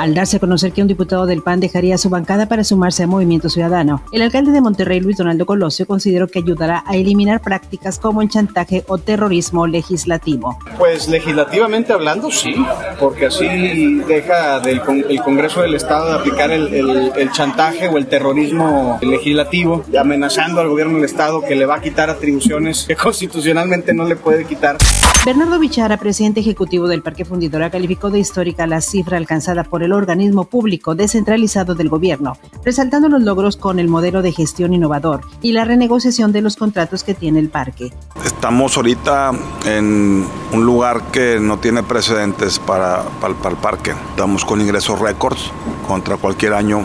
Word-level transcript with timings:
al 0.00 0.14
darse 0.14 0.38
a 0.38 0.40
conocer 0.40 0.72
que 0.72 0.80
un 0.80 0.88
diputado 0.88 1.26
del 1.26 1.42
PAN 1.42 1.60
dejaría 1.60 1.98
su 1.98 2.08
bancada 2.08 2.46
para 2.46 2.64
sumarse 2.64 3.02
a 3.02 3.06
Movimiento 3.06 3.50
Ciudadano. 3.50 4.02
El 4.12 4.22
alcalde 4.22 4.50
de 4.50 4.62
Monterrey, 4.62 4.98
Luis 4.98 5.18
Donaldo 5.18 5.44
Colosio, 5.44 5.86
consideró 5.86 6.26
que 6.26 6.38
ayudará 6.38 6.82
a 6.86 6.96
eliminar 6.96 7.42
prácticas 7.42 7.98
como 7.98 8.22
el 8.22 8.30
chantaje 8.30 8.82
o 8.88 8.96
terrorismo 8.96 9.66
legislativo. 9.66 10.58
Pues 10.78 11.06
legislativamente 11.06 11.92
hablando, 11.92 12.30
sí, 12.30 12.54
porque 12.98 13.26
así 13.26 13.96
deja 14.08 14.60
del 14.60 14.80
el 15.08 15.20
Congreso 15.22 15.60
del 15.60 15.74
Estado 15.74 16.08
de 16.08 16.14
aplicar 16.14 16.50
el 16.50 17.30
chantaje 17.32 17.88
o 17.88 17.98
el 17.98 18.06
terrorismo 18.06 18.98
legislativo, 19.02 19.84
amenazando 19.98 20.62
al 20.62 20.68
gobierno 20.68 20.94
del 20.94 21.04
Estado 21.04 21.42
que 21.42 21.54
le 21.54 21.66
va 21.66 21.76
a 21.76 21.80
quitar 21.82 22.08
atribuciones 22.08 22.86
que 22.86 22.96
constitucionalmente 23.10 23.92
no 23.92 24.04
le 24.04 24.16
puede 24.16 24.46
quitar. 24.46 24.78
Bernardo 25.22 25.58
Bichara, 25.58 25.98
presidente 25.98 26.40
ejecutivo 26.40 26.88
del 26.88 27.02
Parque 27.02 27.26
Fundidora, 27.26 27.68
calificó 27.68 28.08
de 28.08 28.18
histórica 28.18 28.66
la 28.66 28.80
cifra 28.80 29.18
alcanzada 29.18 29.64
por 29.64 29.82
el 29.82 29.92
organismo 29.92 30.44
público 30.44 30.94
descentralizado 30.94 31.74
del 31.74 31.90
gobierno, 31.90 32.38
resaltando 32.64 33.06
los 33.10 33.20
logros 33.20 33.58
con 33.58 33.78
el 33.78 33.88
modelo 33.88 34.22
de 34.22 34.32
gestión 34.32 34.72
innovador 34.72 35.20
y 35.42 35.52
la 35.52 35.66
renegociación 35.66 36.32
de 36.32 36.40
los 36.40 36.56
contratos 36.56 37.04
que 37.04 37.12
tiene 37.12 37.38
el 37.38 37.50
parque. 37.50 37.92
Estamos 38.24 38.78
ahorita 38.78 39.32
en 39.66 40.26
un 40.54 40.64
lugar 40.64 41.10
que 41.12 41.38
no 41.38 41.58
tiene 41.58 41.82
precedentes 41.82 42.58
para, 42.58 43.02
para, 43.20 43.34
para 43.34 43.50
el 43.50 43.60
parque. 43.60 43.90
Estamos 43.90 44.46
con 44.46 44.62
ingresos 44.62 44.98
récords 44.98 45.52
contra 45.86 46.16
cualquier 46.16 46.54
año 46.54 46.82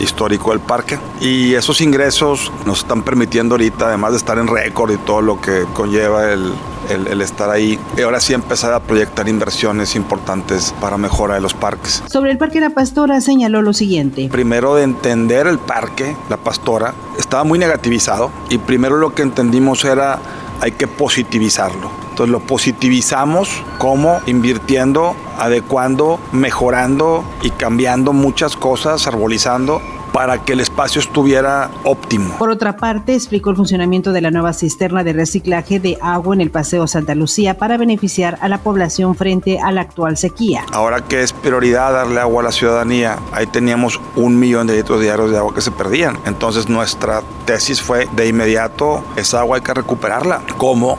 histórico 0.00 0.50
del 0.50 0.60
parque. 0.60 0.98
Y 1.20 1.52
esos 1.54 1.82
ingresos 1.82 2.50
nos 2.64 2.78
están 2.78 3.02
permitiendo 3.02 3.54
ahorita, 3.54 3.88
además 3.88 4.12
de 4.12 4.16
estar 4.16 4.38
en 4.38 4.46
récord 4.46 4.92
y 4.92 4.96
todo 4.96 5.20
lo 5.20 5.40
que 5.40 5.64
conlleva 5.74 6.32
el, 6.32 6.54
el, 6.90 7.20
estar 7.20 7.50
ahí, 7.50 7.78
y 7.96 8.02
ahora 8.02 8.20
sí 8.20 8.34
empezar 8.34 8.72
a 8.72 8.80
proyectar 8.80 9.28
inversiones 9.28 9.94
importantes 9.96 10.74
para 10.80 10.96
mejora 10.98 11.34
de 11.34 11.40
los 11.40 11.54
parques. 11.54 12.02
Sobre 12.08 12.30
el 12.30 12.38
Parque 12.38 12.60
La 12.60 12.70
Pastora 12.70 13.20
señaló 13.20 13.62
lo 13.62 13.72
siguiente. 13.72 14.28
Primero 14.30 14.74
de 14.74 14.84
entender 14.84 15.46
el 15.46 15.58
parque, 15.58 16.16
La 16.28 16.36
Pastora, 16.36 16.94
estaba 17.18 17.44
muy 17.44 17.58
negativizado 17.58 18.30
y 18.50 18.58
primero 18.58 18.96
lo 18.96 19.14
que 19.14 19.22
entendimos 19.22 19.84
era 19.84 20.18
hay 20.60 20.72
que 20.72 20.86
positivizarlo. 20.86 21.90
Entonces 22.10 22.32
lo 22.32 22.40
positivizamos 22.40 23.50
como 23.78 24.20
invirtiendo, 24.26 25.14
adecuando, 25.38 26.18
mejorando 26.32 27.24
y 27.42 27.50
cambiando 27.50 28.14
muchas 28.14 28.56
cosas, 28.56 29.06
arbolizando 29.06 29.82
para 30.16 30.42
que 30.42 30.54
el 30.54 30.60
espacio 30.60 30.98
estuviera 30.98 31.70
óptimo. 31.84 32.38
Por 32.38 32.48
otra 32.48 32.78
parte, 32.78 33.12
explicó 33.14 33.50
el 33.50 33.56
funcionamiento 33.56 34.14
de 34.14 34.22
la 34.22 34.30
nueva 34.30 34.54
cisterna 34.54 35.04
de 35.04 35.12
reciclaje 35.12 35.78
de 35.78 35.98
agua 36.00 36.34
en 36.34 36.40
el 36.40 36.50
Paseo 36.50 36.86
Santa 36.86 37.14
Lucía 37.14 37.58
para 37.58 37.76
beneficiar 37.76 38.38
a 38.40 38.48
la 38.48 38.56
población 38.56 39.14
frente 39.14 39.60
a 39.60 39.70
la 39.72 39.82
actual 39.82 40.16
sequía. 40.16 40.64
Ahora 40.72 41.02
que 41.02 41.22
es 41.22 41.34
prioridad 41.34 41.92
darle 41.92 42.18
agua 42.18 42.40
a 42.40 42.44
la 42.44 42.52
ciudadanía, 42.52 43.18
ahí 43.30 43.46
teníamos 43.46 44.00
un 44.14 44.38
millón 44.38 44.66
de 44.66 44.76
litros 44.76 45.02
diarios 45.02 45.30
de 45.30 45.36
agua 45.36 45.54
que 45.54 45.60
se 45.60 45.70
perdían. 45.70 46.18
Entonces 46.24 46.66
nuestra 46.66 47.20
tesis 47.44 47.82
fue 47.82 48.08
de 48.16 48.26
inmediato, 48.26 49.04
esa 49.16 49.40
agua 49.40 49.58
hay 49.58 49.62
que 49.62 49.74
recuperarla. 49.74 50.40
¿Cómo? 50.56 50.98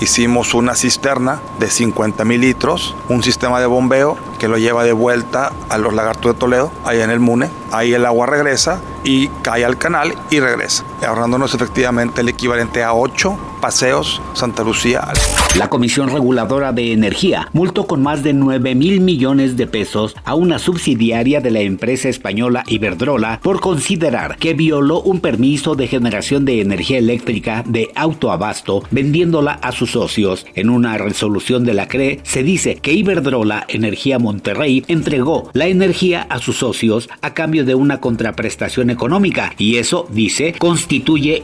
Hicimos 0.00 0.54
una 0.54 0.74
cisterna 0.74 1.40
de 1.58 1.68
50 1.68 2.24
mil 2.24 2.40
litros, 2.40 2.94
un 3.08 3.22
sistema 3.22 3.60
de 3.60 3.66
bombeo 3.66 4.16
que 4.38 4.48
lo 4.48 4.58
lleva 4.58 4.84
de 4.84 4.92
vuelta 4.92 5.52
a 5.68 5.78
los 5.78 5.94
lagartos 5.94 6.34
de 6.34 6.38
Toledo, 6.38 6.72
allá 6.84 7.04
en 7.04 7.10
el 7.10 7.20
Mune. 7.20 7.50
Ahí 7.72 7.94
el 7.94 8.06
agua 8.06 8.26
regresa 8.26 8.80
y 9.04 9.28
cae 9.42 9.64
al 9.64 9.78
canal 9.78 10.14
y 10.30 10.40
regresa, 10.40 10.84
ahorrándonos 11.04 11.54
efectivamente 11.54 12.20
el 12.20 12.28
equivalente 12.28 12.82
a 12.82 12.94
8 12.94 13.54
paseos 13.60 14.20
Santa 14.34 14.62
Lucía. 14.62 15.08
La 15.58 15.68
Comisión 15.68 16.10
Reguladora 16.10 16.72
de 16.72 16.92
Energía 16.92 17.48
multó 17.52 17.86
con 17.86 18.02
más 18.02 18.22
de 18.22 18.32
9 18.32 18.74
mil 18.74 19.00
millones 19.00 19.56
de 19.56 19.66
pesos 19.66 20.14
a 20.24 20.34
una 20.34 20.58
subsidiaria 20.58 21.40
de 21.40 21.50
la 21.50 21.60
empresa 21.60 22.08
española 22.08 22.64
Iberdrola 22.66 23.40
por 23.42 23.60
considerar 23.60 24.36
que 24.38 24.54
violó 24.54 25.00
un 25.00 25.20
permiso 25.20 25.74
de 25.74 25.86
generación 25.86 26.44
de 26.44 26.60
energía 26.60 26.98
eléctrica 26.98 27.62
de 27.66 27.90
autoabasto 27.94 28.82
vendiéndola 28.90 29.52
a 29.52 29.72
sus 29.72 29.92
socios. 29.92 30.46
En 30.54 30.70
una 30.70 30.98
resolución 30.98 31.64
de 31.64 31.74
la 31.74 31.88
CRE 31.88 32.20
se 32.22 32.42
dice 32.42 32.76
que 32.76 32.92
Iberdrola 32.92 33.64
Energía 33.68 34.18
Monterrey 34.18 34.84
entregó 34.88 35.50
la 35.52 35.66
energía 35.68 36.26
a 36.28 36.38
sus 36.38 36.58
socios 36.58 37.08
a 37.22 37.34
cambio 37.34 37.64
de 37.64 37.74
una 37.74 38.00
contraprestación 38.00 38.90
económica 38.90 39.54
y 39.58 39.76
eso, 39.76 40.06
dice, 40.10 40.54
constituye 40.58 40.93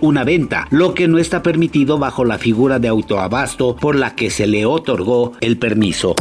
una 0.00 0.24
venta, 0.24 0.66
lo 0.70 0.94
que 0.94 1.08
no 1.08 1.18
está 1.18 1.42
permitido 1.42 1.98
bajo 1.98 2.24
la 2.24 2.38
figura 2.38 2.78
de 2.78 2.88
autoabasto 2.88 3.76
por 3.76 3.96
la 3.96 4.14
que 4.14 4.30
se 4.30 4.46
le 4.46 4.66
otorgó 4.66 5.32
el 5.40 5.58
permiso. 5.58 6.14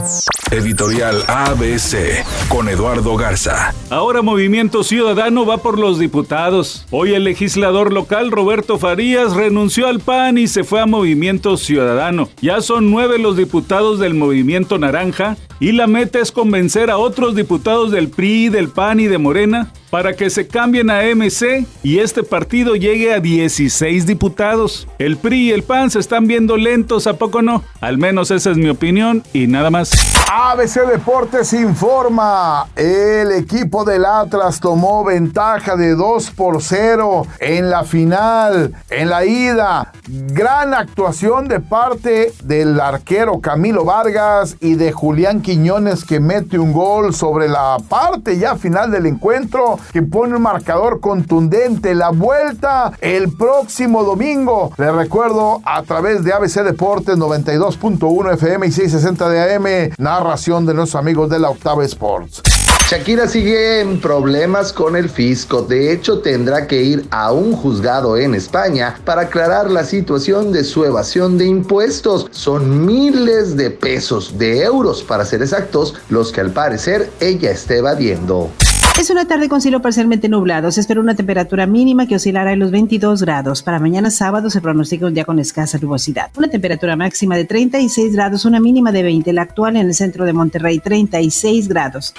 Editorial 0.52 1.24
ABC 1.28 2.24
con 2.48 2.70
Eduardo 2.70 3.18
Garza. 3.18 3.74
Ahora 3.90 4.22
Movimiento 4.22 4.84
Ciudadano 4.84 5.46
va 5.46 5.58
por 5.58 5.78
los 5.78 6.00
diputados. 6.00 6.86
Hoy 6.90 7.14
el 7.14 7.26
legislador 7.26 7.92
local 7.92 8.32
Roberto 8.32 8.78
Farías 8.78 9.34
renunció 9.34 9.88
al 9.88 10.00
PAN 10.00 10.38
y 10.38 10.48
se 10.48 10.64
fue 10.64 10.80
a 10.80 10.86
Movimiento 10.86 11.58
Ciudadano. 11.58 12.30
Ya 12.42 12.62
son 12.62 12.90
nueve 12.90 13.20
los 13.20 13.36
diputados 13.36 14.00
del 14.00 14.14
Movimiento 14.14 14.78
Naranja 14.78 15.36
y 15.60 15.74
la 15.74 15.88
meta 15.88 16.20
es 16.20 16.32
convencer 16.32 16.92
a 16.92 16.98
otros 16.98 17.36
diputados 17.36 17.92
del 17.92 18.10
PRI, 18.10 18.50
del 18.50 18.70
PAN 18.70 19.02
y 19.02 19.08
de 19.08 19.18
Morena 19.18 19.74
para 19.90 20.16
que 20.16 20.30
se 20.30 20.48
cambien 20.48 20.90
a 20.90 21.02
MC 21.04 21.66
y 21.84 22.00
este 22.00 22.24
partido 22.24 22.76
llegue 22.76 23.14
a 23.14 23.20
16 23.20 24.06
diputados. 24.06 24.88
El 25.00 25.18
PRI 25.18 25.50
y 25.50 25.52
el 25.52 25.64
PAN 25.64 25.92
se 25.92 26.00
están 26.00 26.28
viendo 26.28 26.58
lentos, 26.58 27.08
¿a 27.08 27.18
poco 27.18 27.42
no? 27.42 27.64
Al 27.82 27.98
menos 27.98 28.32
esa 28.32 28.52
es 28.52 28.58
mi 28.58 28.70
opinión 28.70 29.24
y 29.34 29.48
nada 29.48 29.70
más. 29.70 29.92
ABC 30.40 30.86
Deportes 30.86 31.52
informa, 31.54 32.68
el 32.76 33.32
equipo 33.32 33.84
del 33.84 34.06
Atlas 34.06 34.60
tomó 34.60 35.04
ventaja 35.04 35.76
de 35.76 35.96
2 35.96 36.30
por 36.30 36.62
0 36.62 37.26
en 37.40 37.72
la 37.72 37.84
final, 37.84 38.76
en 38.92 39.10
la 39.10 39.26
ida. 39.26 39.94
Gran 40.08 40.76
actuación 40.76 41.48
de 41.48 41.60
parte 41.60 42.34
del 42.44 42.80
arquero 42.80 43.42
Camilo 43.42 43.84
Vargas 43.84 44.58
y 44.60 44.76
de 44.76 44.92
Julián 44.92 45.42
Quiñones 45.42 46.06
que 46.06 46.20
mete 46.20 46.60
un 46.60 46.72
gol 46.72 47.16
sobre 47.16 47.50
la 47.50 47.78
parte 47.90 48.38
ya 48.38 48.56
final 48.58 48.92
del 48.92 49.08
encuentro 49.08 49.80
que 49.92 50.04
pone 50.04 50.36
un 50.36 50.44
marcador 50.44 51.00
contundente. 51.00 51.96
La 51.96 52.12
vuelta 52.12 52.92
el 53.02 53.36
próximo 53.36 54.04
domingo. 54.04 54.72
Le 54.78 54.92
recuerdo 54.92 55.62
a 55.66 55.82
través 55.82 56.24
de 56.24 56.32
ABC 56.32 56.64
Deportes 56.64 57.18
92.1 57.18 58.36
FM 58.36 58.68
y 58.68 58.72
660 58.72 59.30
de 59.30 59.56
AM. 59.56 59.94
De 60.28 60.74
nuestros 60.74 60.96
amigos 60.96 61.30
de 61.30 61.40
la 61.40 61.50
Octava 61.50 61.86
Sports. 61.86 62.42
Shakira 62.90 63.30
sigue 63.30 63.80
en 63.80 64.00
problemas 64.02 64.74
con 64.74 64.98
el 64.98 65.10
fisco. 65.10 65.62
De 65.62 65.92
hecho, 65.92 66.20
tendrá 66.20 66.68
que 66.68 66.84
ir 66.84 67.08
a 67.12 67.32
un 67.32 67.54
juzgado 67.54 68.18
en 68.18 68.36
España 68.36 69.00
para 69.06 69.22
aclarar 69.22 69.72
la 69.72 69.86
situación 69.86 70.52
de 70.52 70.66
su 70.66 70.84
evasión 70.84 71.38
de 71.38 71.46
impuestos. 71.46 72.28
Son 72.32 72.86
miles 72.86 73.56
de 73.56 73.72
pesos, 73.72 74.38
de 74.38 74.64
euros 74.64 75.02
para 75.02 75.24
ser 75.24 75.42
exactos, 75.42 75.96
los 76.10 76.34
que 76.34 76.42
al 76.42 76.52
parecer 76.52 77.10
ella 77.22 77.52
está 77.52 77.76
evadiendo. 77.76 78.52
Es 79.00 79.12
una 79.12 79.26
tarde 79.26 79.48
con 79.48 79.62
cielo 79.62 79.80
parcialmente 79.80 80.28
nublado. 80.28 80.72
Se 80.72 80.82
espera 80.82 81.00
una 81.00 81.16
temperatura 81.16 81.68
mínima 81.68 82.08
que 82.08 82.16
oscilará 82.16 82.54
en 82.54 82.60
los 82.60 82.72
22 82.72 83.22
grados. 83.22 83.62
Para 83.62 83.78
mañana 83.80 84.10
sábado 84.10 84.50
se 84.50 84.60
pronostica 84.60 85.06
un 85.06 85.14
día 85.14 85.24
con 85.24 85.38
escasa 85.38 85.78
nubosidad. 85.78 86.32
Una 86.36 86.48
temperatura 86.48 86.96
máxima 86.96 87.36
de 87.36 87.46
36 87.46 88.14
grados, 88.14 88.46
una 88.46 88.60
mínima 88.60 88.92
de 88.92 89.04
20. 89.04 89.32
La 89.34 89.44
actual 89.44 89.76
en 89.76 89.86
el 89.86 89.94
centro 89.94 90.26
de 90.26 90.34
Monterrey, 90.34 90.80
36 90.80 91.68
grados. 91.68 92.16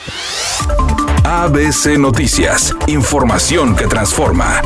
ABC 1.25 1.99
Noticias. 1.99 2.75
Información 2.87 3.75
que 3.75 3.87
transforma. 3.87 4.63